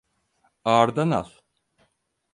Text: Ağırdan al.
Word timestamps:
Ağırdan 0.65 1.11
al. 1.19 1.29